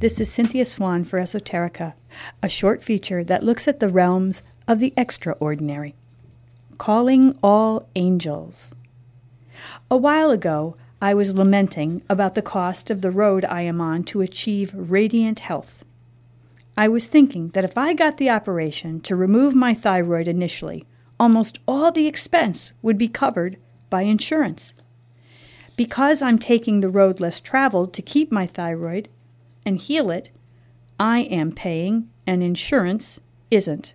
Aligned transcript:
This 0.00 0.20
is 0.20 0.30
Cynthia 0.30 0.64
Swan 0.64 1.04
for 1.04 1.20
Esoterica, 1.20 1.94
a 2.42 2.48
short 2.48 2.82
feature 2.82 3.22
that 3.22 3.44
looks 3.44 3.68
at 3.68 3.78
the 3.78 3.88
realms 3.88 4.42
of 4.66 4.80
the 4.80 4.92
extraordinary. 4.96 5.94
Calling 6.78 7.38
All 7.42 7.88
Angels. 7.94 8.74
A 9.88 9.96
while 9.96 10.32
ago, 10.32 10.76
I 11.00 11.14
was 11.14 11.34
lamenting 11.34 12.02
about 12.08 12.34
the 12.34 12.42
cost 12.42 12.90
of 12.90 13.02
the 13.02 13.12
road 13.12 13.44
I 13.44 13.62
am 13.62 13.80
on 13.80 14.02
to 14.04 14.20
achieve 14.20 14.72
radiant 14.74 15.40
health. 15.40 15.84
I 16.76 16.88
was 16.88 17.06
thinking 17.06 17.50
that 17.50 17.64
if 17.64 17.78
I 17.78 17.94
got 17.94 18.16
the 18.16 18.30
operation 18.30 19.00
to 19.02 19.14
remove 19.14 19.54
my 19.54 19.74
thyroid 19.74 20.26
initially, 20.26 20.86
almost 21.20 21.60
all 21.68 21.92
the 21.92 22.08
expense 22.08 22.72
would 22.82 22.98
be 22.98 23.08
covered 23.08 23.58
by 23.90 24.02
insurance. 24.02 24.74
Because 25.76 26.20
I'm 26.20 26.38
taking 26.38 26.80
the 26.80 26.90
road 26.90 27.20
less 27.20 27.38
traveled 27.38 27.94
to 27.94 28.02
keep 28.02 28.32
my 28.32 28.46
thyroid 28.46 29.08
and 29.64 29.78
heal 29.78 30.10
it, 30.10 30.30
I 30.98 31.20
am 31.20 31.52
paying 31.52 32.10
and 32.26 32.42
insurance 32.42 33.20
isn't. 33.50 33.94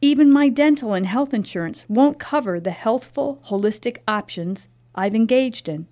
Even 0.00 0.32
my 0.32 0.48
dental 0.48 0.94
and 0.94 1.06
health 1.06 1.32
insurance 1.32 1.86
won't 1.88 2.18
cover 2.18 2.58
the 2.58 2.72
healthful, 2.72 3.40
holistic 3.48 3.98
options 4.08 4.68
I've 4.94 5.14
engaged 5.14 5.68
in. 5.68 5.86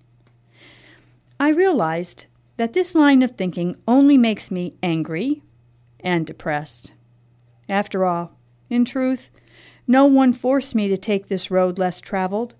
I 1.39 1.49
realized 1.49 2.25
that 2.57 2.73
this 2.73 2.93
line 2.93 3.21
of 3.21 3.31
thinking 3.31 3.75
only 3.87 4.17
makes 4.17 4.51
me 4.51 4.75
angry 4.83 5.41
and 6.01 6.25
depressed. 6.25 6.93
After 7.69 8.05
all, 8.05 8.37
in 8.69 8.85
truth, 8.85 9.29
no 9.87 10.05
one 10.05 10.33
forced 10.33 10.75
me 10.75 10.87
to 10.87 10.97
take 10.97 11.27
this 11.27 11.49
road 11.49 11.79
less 11.79 12.01
traveled. 12.01 12.53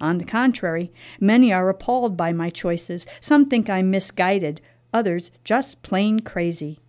On 0.00 0.18
the 0.18 0.24
contrary, 0.24 0.90
many 1.20 1.52
are 1.52 1.68
appalled 1.68 2.16
by 2.16 2.32
my 2.32 2.50
choices. 2.50 3.06
Some 3.20 3.46
think 3.46 3.68
I'm 3.68 3.90
misguided, 3.90 4.60
others 4.92 5.30
just 5.44 5.82
plain 5.82 6.20
crazy. 6.20 6.80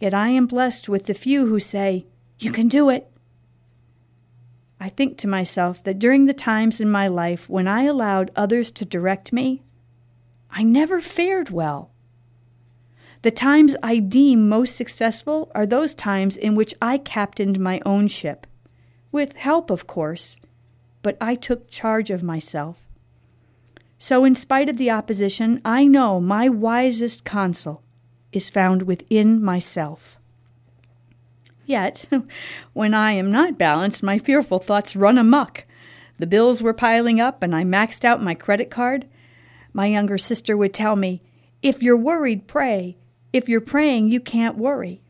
Yet 0.00 0.14
I 0.14 0.28
am 0.28 0.46
blessed 0.46 0.88
with 0.88 1.04
the 1.04 1.14
few 1.14 1.46
who 1.46 1.60
say, 1.60 2.06
You 2.38 2.50
can 2.52 2.68
do 2.68 2.90
it. 2.90 3.08
I 4.80 4.88
think 4.88 5.16
to 5.18 5.28
myself 5.28 5.82
that 5.84 6.00
during 6.00 6.26
the 6.26 6.34
times 6.34 6.80
in 6.80 6.90
my 6.90 7.06
life 7.06 7.48
when 7.48 7.68
I 7.68 7.84
allowed 7.84 8.32
others 8.34 8.72
to 8.72 8.84
direct 8.84 9.32
me, 9.32 9.62
I 10.50 10.64
never 10.64 11.00
fared 11.00 11.50
well. 11.50 11.92
The 13.22 13.30
times 13.30 13.76
I 13.80 13.98
deem 13.98 14.48
most 14.48 14.74
successful 14.74 15.52
are 15.54 15.66
those 15.66 15.94
times 15.94 16.36
in 16.36 16.56
which 16.56 16.74
I 16.82 16.98
captained 16.98 17.60
my 17.60 17.80
own 17.86 18.08
ship, 18.08 18.48
with 19.12 19.36
help, 19.36 19.70
of 19.70 19.86
course, 19.86 20.36
but 21.02 21.16
I 21.20 21.36
took 21.36 21.70
charge 21.70 22.10
of 22.10 22.24
myself. 22.24 22.81
So, 24.04 24.24
in 24.24 24.34
spite 24.34 24.68
of 24.68 24.78
the 24.78 24.90
opposition, 24.90 25.60
I 25.64 25.84
know 25.84 26.20
my 26.20 26.48
wisest 26.48 27.24
counsel 27.24 27.84
is 28.32 28.50
found 28.50 28.82
within 28.82 29.40
myself. 29.40 30.18
Yet, 31.66 32.06
when 32.72 32.94
I 32.94 33.12
am 33.12 33.30
not 33.30 33.56
balanced, 33.56 34.02
my 34.02 34.18
fearful 34.18 34.58
thoughts 34.58 34.96
run 34.96 35.18
amuck. 35.18 35.66
The 36.18 36.26
bills 36.26 36.64
were 36.64 36.72
piling 36.72 37.20
up, 37.20 37.44
and 37.44 37.54
I 37.54 37.62
maxed 37.62 38.04
out 38.04 38.20
my 38.20 38.34
credit 38.34 38.72
card. 38.72 39.06
My 39.72 39.86
younger 39.86 40.18
sister 40.18 40.56
would 40.56 40.74
tell 40.74 40.96
me, 40.96 41.22
If 41.62 41.80
you're 41.80 41.96
worried, 41.96 42.48
pray. 42.48 42.96
If 43.32 43.48
you're 43.48 43.60
praying, 43.60 44.08
you 44.08 44.18
can't 44.18 44.58
worry. 44.58 45.00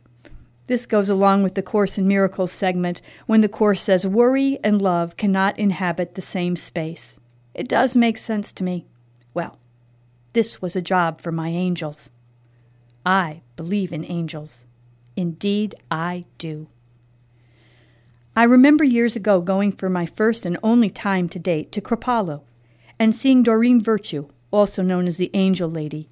This 0.66 0.84
goes 0.84 1.08
along 1.08 1.44
with 1.44 1.54
the 1.54 1.62
Course 1.62 1.96
in 1.96 2.06
Miracles 2.06 2.52
segment 2.52 3.00
when 3.24 3.40
the 3.40 3.48
Course 3.48 3.80
says 3.80 4.06
worry 4.06 4.58
and 4.62 4.82
love 4.82 5.16
cannot 5.16 5.58
inhabit 5.58 6.14
the 6.14 6.20
same 6.20 6.56
space. 6.56 7.18
It 7.54 7.68
does 7.68 7.96
make 7.96 8.18
sense 8.18 8.52
to 8.52 8.64
me. 8.64 8.86
Well, 9.34 9.58
this 10.32 10.62
was 10.62 10.74
a 10.74 10.82
job 10.82 11.20
for 11.20 11.32
my 11.32 11.48
angels. 11.48 12.10
I 13.04 13.42
believe 13.56 13.92
in 13.92 14.04
angels. 14.04 14.64
Indeed, 15.16 15.74
I 15.90 16.24
do. 16.38 16.68
I 18.34 18.44
remember 18.44 18.84
years 18.84 19.14
ago 19.14 19.40
going 19.42 19.72
for 19.72 19.90
my 19.90 20.06
first 20.06 20.46
and 20.46 20.58
only 20.62 20.88
time 20.88 21.28
to 21.30 21.38
date 21.38 21.70
to 21.72 21.82
Kripalu 21.82 22.40
and 22.98 23.14
seeing 23.14 23.42
Doreen 23.42 23.82
Virtue, 23.82 24.28
also 24.50 24.82
known 24.82 25.06
as 25.06 25.18
the 25.18 25.30
Angel 25.34 25.70
Lady. 25.70 26.08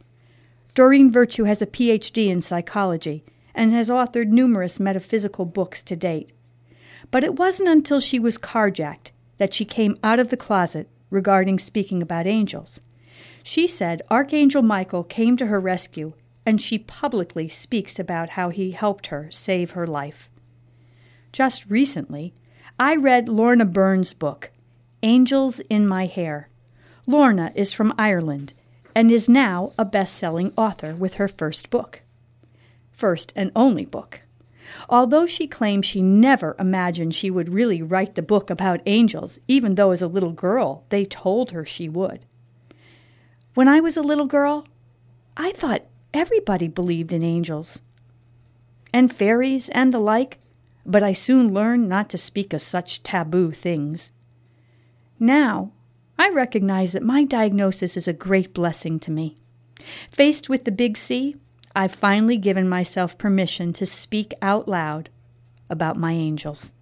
Doreen 0.75 1.11
Virtue 1.11 1.45
has 1.45 1.63
a 1.63 1.67
PhD 1.67 2.29
in 2.29 2.43
psychology 2.43 3.25
and 3.55 3.73
has 3.73 3.89
authored 3.89 4.29
numerous 4.29 4.79
metaphysical 4.79 5.47
books 5.47 5.83
to 5.85 5.97
date. 5.97 6.33
But 7.11 7.25
it 7.25 7.37
wasn't 7.37 7.71
until 7.71 8.01
she 8.01 8.19
was 8.19 8.37
carjacked 8.37 9.11
that 9.39 9.55
she 9.55 9.65
came 9.65 9.99
out 10.03 10.21
of 10.21 10.29
the 10.29 10.37
closet 10.37 10.89
regarding 11.11 11.59
speaking 11.59 12.03
about 12.03 12.27
angels. 12.27 12.81
She 13.43 13.67
said 13.67 14.03
Archangel 14.11 14.63
Michael 14.63 15.05
came 15.05 15.37
to 15.37 15.47
her 15.47 15.61
rescue 15.61 16.13
and 16.47 16.61
she 16.61 16.79
publicly 16.79 17.49
speaks 17.49 17.99
about 17.99 18.31
how 18.31 18.49
he 18.49 18.71
helped 18.73 19.09
her 19.09 19.31
save 19.31 19.73
her 19.73 19.87
life. 19.87 20.31
Just 21.33 21.67
recently, 21.67 22.33
I 22.79 22.97
read 22.97 23.29
Lorna 23.29 23.65
Byrne's 23.65 24.15
book, 24.15 24.51
Angels 25.03 25.61
in 25.71 25.87
My 25.87 26.07
Hair. 26.07 26.49
Lorna 27.07 27.53
is 27.55 27.73
from 27.73 27.95
Ireland 27.99 28.55
and 28.95 29.11
is 29.11 29.29
now 29.29 29.73
a 29.79 29.85
best 29.85 30.17
selling 30.17 30.53
author 30.57 30.95
with 30.95 31.15
her 31.15 31.29
first 31.29 31.71
book. 31.71 32.03
First 32.91 33.33
and 33.37 33.53
only 33.55 33.85
book. 33.85 34.23
Although 34.89 35.27
she 35.27 35.47
claims 35.47 35.87
she 35.87 36.03
never 36.03 36.57
imagined 36.59 37.15
she 37.15 37.31
would 37.31 37.55
really 37.55 37.83
write 37.83 38.15
the 38.15 38.23
book 38.23 38.51
about 38.51 38.81
angels, 38.87 39.39
even 39.49 39.75
though 39.75 39.91
as 39.91 40.03
a 40.03 40.09
little 40.09 40.33
girl 40.33 40.85
they 40.89 41.05
told 41.05 41.51
her 41.51 41.65
she 41.65 41.89
would. 41.89 42.27
When 43.55 43.69
I 43.69 43.81
was 43.81 43.97
a 43.97 44.03
little 44.03 44.27
girl, 44.27 44.67
I 45.37 45.53
thought 45.53 45.85
Everybody 46.13 46.67
believed 46.67 47.13
in 47.13 47.23
angels 47.23 47.83
and 48.93 49.15
fairies 49.15 49.69
and 49.69 49.95
the 49.95 50.01
like, 50.01 50.39
but 50.85 51.05
I 51.05 51.13
soon 51.13 51.55
learned 51.55 51.89
not 51.89 52.11
to 52.11 52.19
speak 52.19 52.53
of 52.53 52.61
such 52.61 53.05
taboo 53.05 53.53
things. 53.53 54.11
Now, 55.21 55.71
I 56.19 56.31
recognize 56.31 56.93
that 56.93 57.05
my 57.05 57.23
diagnosis 57.23 57.97
is 57.97 58.09
a 58.09 58.13
great 58.13 58.53
blessing 58.53 58.99
to 59.01 59.13
me. 59.13 59.39
Faced 60.11 60.49
with 60.49 60.65
the 60.65 60.73
big 60.73 60.97
C, 60.97 61.37
I've 61.75 61.95
finally 61.95 62.37
given 62.37 62.69
myself 62.69 63.17
permission 63.17 63.73
to 63.75 63.87
speak 63.87 64.35
out 64.43 64.69
loud 64.69 65.09
about 65.69 65.97
my 65.97 66.13
angels. 66.13 66.73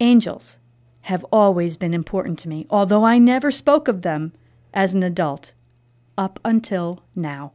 Angels 0.00 0.56
have 1.02 1.24
always 1.24 1.76
been 1.76 1.92
important 1.92 2.38
to 2.40 2.48
me, 2.48 2.66
although 2.70 3.04
I 3.04 3.18
never 3.18 3.50
spoke 3.50 3.88
of 3.88 4.02
them 4.02 4.32
as 4.72 4.94
an 4.94 5.02
adult 5.02 5.52
up 6.16 6.40
until 6.44 7.02
now. 7.14 7.52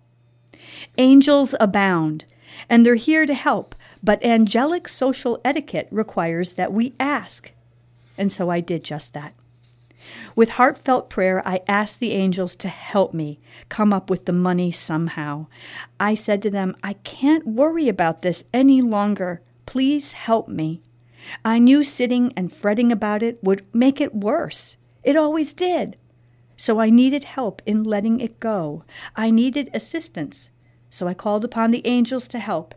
Angels 0.97 1.55
abound, 1.59 2.25
and 2.69 2.85
they're 2.85 2.95
here 2.95 3.25
to 3.25 3.33
help, 3.33 3.75
but 4.03 4.23
angelic 4.23 4.87
social 4.87 5.41
etiquette 5.43 5.87
requires 5.91 6.53
that 6.53 6.71
we 6.71 6.93
ask. 6.99 7.51
And 8.17 8.31
so 8.31 8.49
I 8.49 8.59
did 8.59 8.83
just 8.83 9.13
that. 9.13 9.33
With 10.35 10.51
heartfelt 10.51 11.09
prayer, 11.09 11.41
I 11.47 11.61
asked 11.67 11.99
the 11.99 12.11
angels 12.11 12.55
to 12.57 12.67
help 12.67 13.13
me 13.13 13.39
come 13.69 13.93
up 13.93 14.09
with 14.09 14.25
the 14.25 14.33
money 14.33 14.71
somehow. 14.71 15.47
I 15.99 16.13
said 16.13 16.41
to 16.43 16.49
them, 16.49 16.75
I 16.83 16.93
can't 16.93 17.47
worry 17.47 17.87
about 17.87 18.21
this 18.21 18.43
any 18.53 18.81
longer. 18.81 19.41
Please 19.65 20.11
help 20.11 20.47
me. 20.47 20.81
I 21.43 21.57
knew 21.57 21.83
sitting 21.83 22.33
and 22.37 22.53
fretting 22.53 22.91
about 22.91 23.23
it 23.23 23.43
would 23.43 23.65
make 23.73 23.99
it 23.99 24.13
worse. 24.13 24.77
It 25.03 25.15
always 25.15 25.53
did. 25.53 25.97
So 26.55 26.79
I 26.79 26.89
needed 26.89 27.23
help 27.23 27.61
in 27.65 27.83
letting 27.83 28.21
it 28.21 28.39
go. 28.39 28.83
I 29.15 29.31
needed 29.31 29.71
assistance. 29.73 30.51
So 30.89 31.07
I 31.07 31.13
called 31.15 31.43
upon 31.43 31.71
the 31.71 31.85
angels 31.85 32.27
to 32.29 32.39
help, 32.39 32.75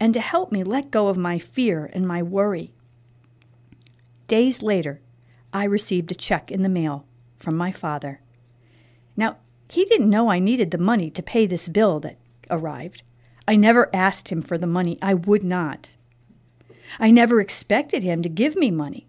and 0.00 0.14
to 0.14 0.20
help 0.20 0.50
me 0.50 0.64
let 0.64 0.90
go 0.90 1.08
of 1.08 1.16
my 1.16 1.38
fear 1.38 1.88
and 1.92 2.08
my 2.08 2.22
worry. 2.22 2.72
Days 4.26 4.62
later, 4.62 5.01
I 5.52 5.64
received 5.64 6.10
a 6.10 6.14
check 6.14 6.50
in 6.50 6.62
the 6.62 6.68
mail 6.68 7.06
from 7.38 7.56
my 7.56 7.72
father. 7.72 8.20
Now, 9.16 9.38
he 9.68 9.84
didn't 9.84 10.10
know 10.10 10.30
I 10.30 10.38
needed 10.38 10.70
the 10.70 10.78
money 10.78 11.10
to 11.10 11.22
pay 11.22 11.46
this 11.46 11.68
bill 11.68 12.00
that 12.00 12.18
arrived. 12.50 13.02
I 13.46 13.56
never 13.56 13.94
asked 13.94 14.30
him 14.30 14.42
for 14.42 14.58
the 14.58 14.66
money. 14.66 14.98
I 15.02 15.14
would 15.14 15.42
not. 15.42 15.94
I 16.98 17.10
never 17.10 17.40
expected 17.40 18.02
him 18.02 18.22
to 18.22 18.28
give 18.28 18.56
me 18.56 18.70
money. 18.70 19.06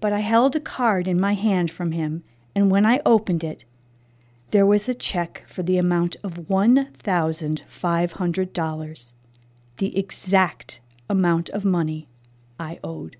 But 0.00 0.12
I 0.12 0.20
held 0.20 0.54
a 0.54 0.60
card 0.60 1.08
in 1.08 1.20
my 1.20 1.34
hand 1.34 1.70
from 1.70 1.92
him 1.92 2.24
and 2.54 2.70
when 2.70 2.86
I 2.86 3.00
opened 3.04 3.42
it, 3.42 3.64
there 4.50 4.66
was 4.66 4.88
a 4.88 4.94
check 4.94 5.44
for 5.48 5.64
the 5.64 5.78
amount 5.78 6.16
of 6.22 6.34
$1,500, 6.34 9.12
the 9.78 9.98
exact 9.98 10.80
amount 11.10 11.50
of 11.50 11.64
money 11.64 12.06
I 12.60 12.78
owed. 12.84 13.16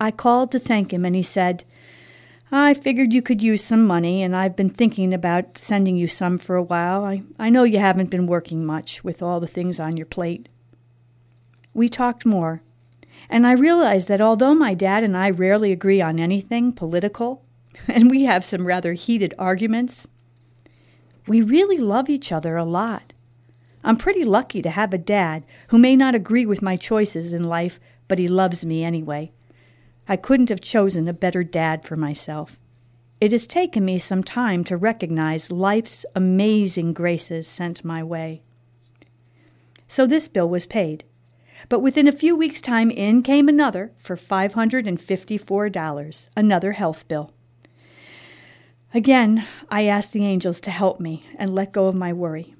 I 0.00 0.10
called 0.10 0.50
to 0.52 0.58
thank 0.58 0.94
him, 0.94 1.04
and 1.04 1.14
he 1.14 1.22
said, 1.22 1.64
I 2.50 2.72
figured 2.72 3.12
you 3.12 3.20
could 3.20 3.42
use 3.42 3.62
some 3.62 3.86
money, 3.86 4.22
and 4.22 4.34
I've 4.34 4.56
been 4.56 4.70
thinking 4.70 5.12
about 5.12 5.58
sending 5.58 5.96
you 5.96 6.08
some 6.08 6.38
for 6.38 6.56
a 6.56 6.62
while. 6.62 7.04
I, 7.04 7.22
I 7.38 7.50
know 7.50 7.64
you 7.64 7.78
haven't 7.78 8.10
been 8.10 8.26
working 8.26 8.64
much 8.64 9.04
with 9.04 9.22
all 9.22 9.38
the 9.38 9.46
things 9.46 9.78
on 9.78 9.98
your 9.98 10.06
plate. 10.06 10.48
We 11.74 11.90
talked 11.90 12.24
more, 12.24 12.62
and 13.28 13.46
I 13.46 13.52
realized 13.52 14.08
that 14.08 14.22
although 14.22 14.54
my 14.54 14.72
dad 14.72 15.04
and 15.04 15.16
I 15.16 15.30
rarely 15.30 15.70
agree 15.70 16.00
on 16.00 16.18
anything 16.18 16.72
political, 16.72 17.44
and 17.88 18.10
we 18.10 18.24
have 18.24 18.44
some 18.44 18.66
rather 18.66 18.94
heated 18.94 19.34
arguments, 19.38 20.08
We 21.28 21.42
really 21.42 21.78
love 21.78 22.08
each 22.08 22.32
other 22.32 22.56
a 22.56 22.64
lot. 22.64 23.12
I'm 23.84 23.96
pretty 23.96 24.24
lucky 24.24 24.62
to 24.62 24.70
have 24.70 24.92
a 24.92 24.98
dad 24.98 25.44
who 25.68 25.78
may 25.78 25.94
not 25.94 26.14
agree 26.14 26.46
with 26.46 26.62
my 26.62 26.76
choices 26.76 27.32
in 27.32 27.44
life, 27.44 27.78
but 28.08 28.18
he 28.18 28.26
loves 28.26 28.64
me 28.64 28.82
anyway. 28.82 29.30
I 30.10 30.16
couldn't 30.16 30.48
have 30.48 30.60
chosen 30.60 31.06
a 31.06 31.12
better 31.12 31.44
dad 31.44 31.84
for 31.84 31.94
myself. 31.94 32.58
It 33.20 33.30
has 33.30 33.46
taken 33.46 33.84
me 33.84 34.00
some 34.00 34.24
time 34.24 34.64
to 34.64 34.76
recognize 34.76 35.52
life's 35.52 36.04
amazing 36.16 36.94
graces 36.94 37.46
sent 37.46 37.84
my 37.84 38.02
way. 38.02 38.42
So 39.86 40.08
this 40.08 40.26
bill 40.26 40.48
was 40.48 40.66
paid. 40.66 41.04
But 41.68 41.78
within 41.78 42.08
a 42.08 42.12
few 42.12 42.34
weeks' 42.34 42.60
time, 42.60 42.90
in 42.90 43.22
came 43.22 43.48
another 43.48 43.92
for 44.02 44.16
$554, 44.16 46.28
another 46.36 46.72
health 46.72 47.06
bill. 47.06 47.32
Again, 48.92 49.46
I 49.68 49.86
asked 49.86 50.12
the 50.12 50.26
angels 50.26 50.60
to 50.62 50.72
help 50.72 50.98
me 50.98 51.24
and 51.36 51.54
let 51.54 51.70
go 51.70 51.86
of 51.86 51.94
my 51.94 52.12
worry. 52.12 52.56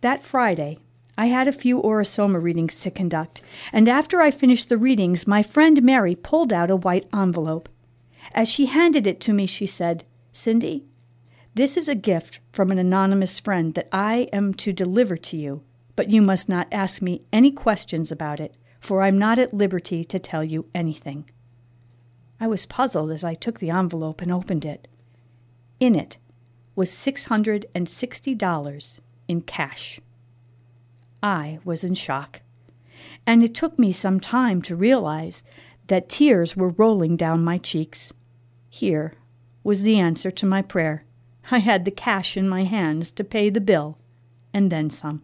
That 0.00 0.24
Friday, 0.24 0.78
I 1.22 1.26
had 1.26 1.46
a 1.46 1.52
few 1.52 1.78
Aura-Soma 1.78 2.40
readings 2.40 2.80
to 2.80 2.90
conduct, 2.90 3.42
and 3.72 3.88
after 3.88 4.20
I 4.20 4.32
finished 4.32 4.68
the 4.68 4.76
readings, 4.76 5.24
my 5.24 5.44
friend 5.44 5.80
Mary 5.80 6.16
pulled 6.16 6.52
out 6.52 6.68
a 6.68 6.74
white 6.74 7.08
envelope. 7.14 7.68
As 8.34 8.48
she 8.48 8.66
handed 8.66 9.06
it 9.06 9.20
to 9.20 9.32
me, 9.32 9.46
she 9.46 9.64
said, 9.64 10.04
Cindy, 10.32 10.84
this 11.54 11.76
is 11.76 11.86
a 11.86 11.94
gift 11.94 12.40
from 12.52 12.72
an 12.72 12.78
anonymous 12.78 13.38
friend 13.38 13.74
that 13.74 13.88
I 13.92 14.28
am 14.32 14.52
to 14.54 14.72
deliver 14.72 15.16
to 15.16 15.36
you, 15.36 15.62
but 15.94 16.10
you 16.10 16.22
must 16.22 16.48
not 16.48 16.66
ask 16.72 17.00
me 17.00 17.22
any 17.32 17.52
questions 17.52 18.10
about 18.10 18.40
it, 18.40 18.56
for 18.80 19.00
I'm 19.00 19.16
not 19.16 19.38
at 19.38 19.54
liberty 19.54 20.02
to 20.02 20.18
tell 20.18 20.42
you 20.42 20.66
anything. 20.74 21.30
I 22.40 22.48
was 22.48 22.66
puzzled 22.66 23.12
as 23.12 23.22
I 23.22 23.34
took 23.34 23.60
the 23.60 23.70
envelope 23.70 24.22
and 24.22 24.32
opened 24.32 24.64
it. 24.64 24.88
In 25.78 25.94
it 25.94 26.18
was 26.74 26.90
$660 26.90 29.00
in 29.28 29.40
cash. 29.42 30.00
I 31.22 31.58
was 31.64 31.84
in 31.84 31.94
shock, 31.94 32.40
and 33.26 33.44
it 33.44 33.54
took 33.54 33.78
me 33.78 33.92
some 33.92 34.18
time 34.18 34.60
to 34.62 34.76
realize 34.76 35.42
that 35.86 36.08
tears 36.08 36.56
were 36.56 36.70
rolling 36.70 37.16
down 37.16 37.44
my 37.44 37.58
cheeks. 37.58 38.12
Here 38.68 39.14
was 39.62 39.82
the 39.82 39.98
answer 39.98 40.30
to 40.30 40.46
my 40.46 40.62
prayer. 40.62 41.04
I 41.50 41.58
had 41.58 41.84
the 41.84 41.90
cash 41.90 42.36
in 42.36 42.48
my 42.48 42.64
hands 42.64 43.10
to 43.12 43.24
pay 43.24 43.50
the 43.50 43.60
bill, 43.60 43.98
and 44.52 44.70
then 44.70 44.90
some. 44.90 45.22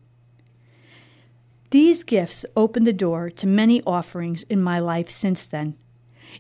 These 1.71 2.05
gifts 2.05 2.47
opened 2.57 2.87
the 2.87 2.93
door 2.93 3.31
to 3.31 3.47
many 3.47 3.83
offerings 3.83 4.43
in 4.45 4.63
my 4.63 4.79
life 4.79 5.11
since 5.11 5.47
then. 5.47 5.77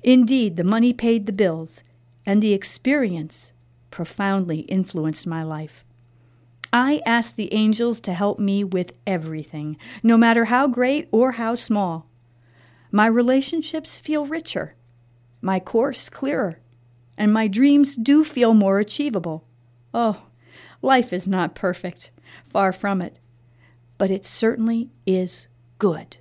Indeed, 0.03 0.57
the 0.57 0.65
money 0.65 0.93
paid 0.93 1.27
the 1.27 1.33
bills, 1.33 1.83
and 2.25 2.43
the 2.43 2.53
experience 2.53 3.53
profoundly 3.91 4.61
influenced 4.61 5.27
my 5.27 5.43
life. 5.43 5.85
I 6.73 7.03
ask 7.07 7.35
the 7.35 7.53
angels 7.53 8.01
to 8.01 8.13
help 8.13 8.39
me 8.39 8.65
with 8.65 8.93
everything, 9.07 9.77
no 10.03 10.17
matter 10.17 10.47
how 10.47 10.67
great 10.67 11.09
or 11.11 11.33
how 11.33 11.55
small. 11.55 12.07
My 12.91 13.07
relationships 13.07 13.99
feel 13.99 14.27
richer, 14.27 14.75
my 15.41 15.61
course 15.61 16.09
clearer, 16.09 16.61
and 17.17 17.33
my 17.33 17.49
dreams 17.49 17.97
do 17.97 18.25
feel 18.25 18.55
more 18.55 18.79
achievable. 18.79 19.45
Oh, 19.95 20.23
life 20.83 21.13
is 21.13 21.27
not 21.27 21.55
perfect, 21.55 22.11
far 22.49 22.73
from 22.73 23.01
it, 23.01 23.19
but 23.97 24.11
it 24.11 24.25
certainly 24.25 24.91
is 25.07 25.47
good. 25.79 26.19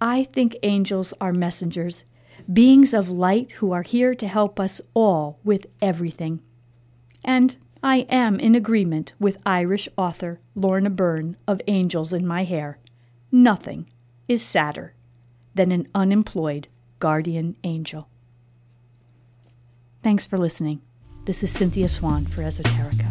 I 0.00 0.24
think 0.24 0.56
angels 0.62 1.14
are 1.20 1.32
messengers 1.32 2.04
beings 2.52 2.94
of 2.94 3.08
light 3.08 3.52
who 3.52 3.72
are 3.72 3.82
here 3.82 4.14
to 4.14 4.28
help 4.28 4.60
us 4.60 4.80
all 4.94 5.40
with 5.42 5.66
everything. 5.80 6.40
And 7.24 7.56
I 7.82 8.06
am 8.08 8.40
in 8.40 8.54
agreement 8.54 9.12
with 9.18 9.38
Irish 9.44 9.88
author 9.96 10.40
Lorna 10.54 10.90
Byrne 10.90 11.36
of 11.46 11.60
Angels 11.66 12.12
in 12.12 12.26
My 12.26 12.44
Hair. 12.44 12.78
Nothing 13.30 13.88
is 14.28 14.42
sadder 14.42 14.94
than 15.54 15.72
an 15.72 15.88
unemployed 15.94 16.68
guardian 16.98 17.56
angel. 17.64 18.08
Thanks 20.02 20.26
for 20.26 20.38
listening. 20.38 20.80
This 21.24 21.42
is 21.42 21.50
Cynthia 21.50 21.88
Swan 21.88 22.26
for 22.26 22.42
Esoterica. 22.42 23.05